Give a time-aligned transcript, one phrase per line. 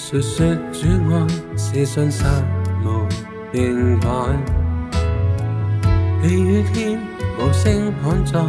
[0.10, 2.24] 谁说主爱是信实
[2.82, 3.06] 无
[3.52, 4.08] 变改？
[6.22, 6.98] 地与天
[7.38, 8.40] 无声看在，